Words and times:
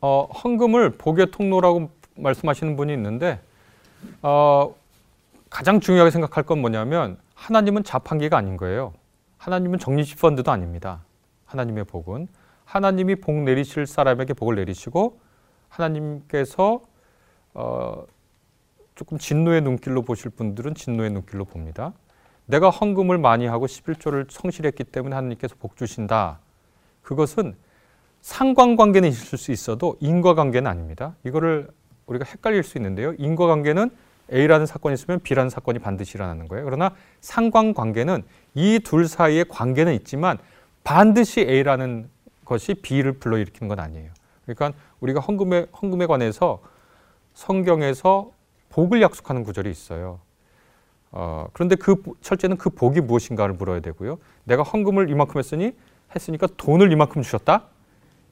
어, 0.00 0.24
헌금을 0.24 0.90
복의 0.90 1.30
통로라고 1.30 1.90
말씀하시는 2.16 2.76
분이 2.76 2.92
있는데 2.94 3.40
어, 4.22 4.74
가장 5.48 5.80
중요하게 5.80 6.10
생각할 6.10 6.44
건 6.44 6.60
뭐냐면 6.60 7.18
하나님은 7.34 7.84
자판기가 7.84 8.36
아닌 8.36 8.56
거예요. 8.56 8.92
하나님은 9.38 9.78
적립식 9.78 10.18
펀드도 10.20 10.50
아닙니다. 10.50 11.02
하나님의 11.46 11.84
복은 11.84 12.28
하나님이 12.64 13.16
복 13.16 13.34
내리실 13.34 13.86
사람에게 13.86 14.34
복을 14.34 14.56
내리시고 14.56 15.18
하나님께서 15.68 16.82
어, 17.54 18.04
조금 18.94 19.18
진노의 19.18 19.62
눈길로 19.62 20.02
보실 20.02 20.30
분들은 20.30 20.74
진노의 20.74 21.10
눈길로 21.10 21.44
봅니다. 21.44 21.92
내가 22.46 22.70
헌금을 22.70 23.18
많이 23.18 23.46
하고 23.46 23.66
11조를 23.66 24.30
성실했기 24.30 24.84
때문에 24.84 25.14
하나님께서 25.14 25.56
복 25.58 25.76
주신다. 25.76 26.38
그것은 27.02 27.56
상관관계는 28.22 29.08
있을 29.08 29.38
수 29.38 29.52
있어도 29.52 29.96
인과관계는 30.00 30.70
아닙니다. 30.70 31.14
이거를 31.24 31.68
우리가 32.06 32.24
헷갈릴 32.24 32.62
수 32.62 32.78
있는데요. 32.78 33.14
인과관계는 33.18 33.90
A라는 34.32 34.66
사건이 34.66 34.94
있으면 34.94 35.20
B라는 35.20 35.50
사건이 35.50 35.78
반드시 35.80 36.16
일어나는 36.16 36.46
거예요. 36.48 36.64
그러나 36.64 36.92
상관관계는 37.20 38.22
이 38.54 38.78
둘 38.84 39.08
사이의 39.08 39.46
관계는 39.48 39.92
있지만 39.94 40.38
반드시 40.84 41.40
A라는 41.40 42.08
것이 42.44 42.74
B를 42.74 43.12
불러일으키는 43.12 43.68
건 43.68 43.80
아니에요. 43.80 44.10
그러니까 44.44 44.72
우리가 45.00 45.20
헌금에, 45.20 45.66
헌금에 45.80 46.06
관해서 46.06 46.60
성경에서 47.34 48.32
복을 48.70 49.02
약속하는 49.02 49.44
구절이 49.44 49.70
있어요. 49.70 50.20
어, 51.12 51.46
그런데 51.52 51.74
그 51.74 51.96
철제는 52.20 52.56
그 52.56 52.70
복이 52.70 53.00
무엇인가를 53.00 53.54
물어야 53.54 53.80
되고요. 53.80 54.18
내가 54.44 54.62
헌금을 54.62 55.10
이만큼 55.10 55.38
했으니 55.38 55.74
했으니까 56.14 56.46
돈을 56.56 56.92
이만큼 56.92 57.22
주셨다. 57.22 57.64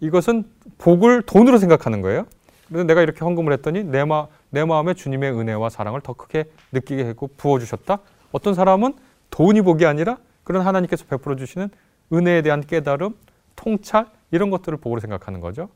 이것은 0.01 0.45
복을 0.79 1.23
돈으로 1.23 1.59
생각하는 1.59 2.03
거예요. 2.03 2.27
그런데 2.69 2.93
내가 2.93 3.03
이렇게 3.03 3.21
헌금을 3.21 3.53
했더니 3.55 3.83
내, 3.83 4.05
마, 4.05 4.27
내 4.51 4.65
마음에 4.65 4.95
주님의 4.95 5.33
은혜와 5.33 5.71
사랑을 5.71 6.01
더 6.01 6.13
크게 6.13 6.51
느끼게 6.73 7.05
했고 7.05 7.29
부어주셨다. 7.37 7.99
어떤 8.33 8.55
사람은 8.55 8.95
돈이 9.31 9.63
복이 9.63 9.87
아니라 9.87 10.19
그런 10.45 10.67
하나님께서 10.67 11.05
베풀어 11.07 11.37
주시는 11.37 11.71
은혜에 12.13 12.43
대한 12.43 12.61
깨달음, 12.61 13.15
통찰 13.57 14.07
이런 14.31 14.51
것들을 14.51 14.79
복으로 14.79 15.01
생각하는 15.01 15.41
거죠. 15.41 15.69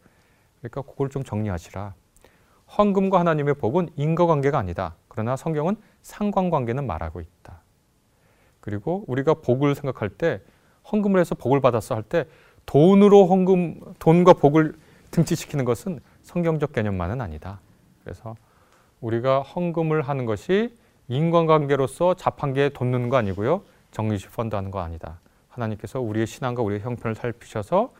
그러니까 0.60 0.82
그걸 0.82 1.08
좀 1.08 1.24
정리하시라. 1.24 1.94
헌금과 2.78 3.20
하나님의 3.20 3.54
복은 3.54 3.90
인과관계가 3.96 4.58
아니다. 4.58 4.94
그러나 5.08 5.36
성경은 5.36 5.76
상관관계는 6.02 6.86
말하고 6.86 7.20
있다. 7.20 7.60
그리고 8.60 9.04
우리가 9.08 9.34
복을 9.34 9.74
생각할 9.74 10.08
때 10.08 10.40
헌금을 10.90 11.20
해서 11.20 11.34
복을 11.34 11.60
받았어 11.60 11.94
할 11.94 12.02
때 12.02 12.26
돈으로 12.66 13.26
헌금, 13.26 13.94
돈과 13.98 14.34
복을 14.34 14.74
등치시키는 15.10 15.64
것은 15.64 16.00
성경적 16.22 16.72
개념만은 16.72 17.20
아니다. 17.20 17.60
그래서 18.02 18.36
우리가 19.00 19.42
헌금을 19.42 20.02
하는 20.02 20.24
것이 20.24 20.74
인간관계로서 21.08 22.14
자판기에 22.14 22.70
돈 22.70 22.90
넣는 22.92 23.08
거 23.08 23.16
아니고요. 23.16 23.62
정리식 23.90 24.32
펀드 24.32 24.54
하는 24.54 24.70
거 24.70 24.80
아니다. 24.80 25.20
하나님께서 25.48 26.00
우리의 26.00 26.26
신앙과 26.26 26.62
우리의 26.62 26.80
형편을 26.80 27.14
살피셔서 27.14 27.92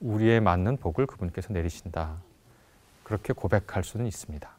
우리에 0.00 0.40
맞는 0.40 0.78
복을 0.78 1.06
그분께서 1.06 1.52
내리신다. 1.52 2.16
그렇게 3.04 3.32
고백할 3.32 3.84
수는 3.84 4.06
있습니다. 4.06 4.57